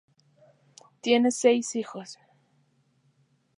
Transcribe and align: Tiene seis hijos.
Tiene 1.01 1.29
seis 1.29 1.75
hijos. 1.75 2.17